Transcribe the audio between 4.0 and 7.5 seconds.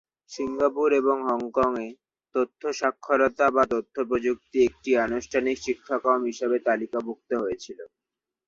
প্রযুক্তি একটি আনুষ্ঠানিক শিক্ষাক্রম হিসাবে তালিকাভুক্ত